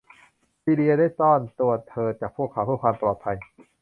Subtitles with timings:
[0.61, 3.37] ซีเลียได้ซ่อนตัวเธอจากพวกเขาเพื่อความปลอดภัย